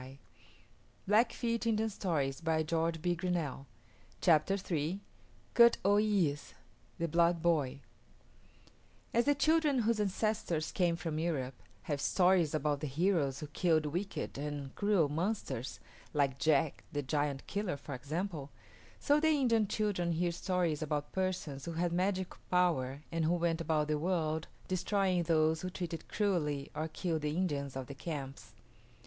[0.01, 0.15] They know
[1.17, 3.65] what to do." After that night the two women were never
[4.49, 5.01] seen again.
[5.53, 6.53] KUT O YIS´,
[6.97, 7.81] THE BLOOD BOY
[9.13, 13.85] As the children whose ancestors came from Europe have stories about the heroes who killed
[13.85, 15.79] wicked and cruel monsters
[16.15, 18.49] like Jack the Giant Killer, for example
[18.99, 23.61] so the Indian children hear stories about persons who had magic power and who went
[23.61, 28.53] about the world destroying those who treated cruelly or killed the Indians of the camps.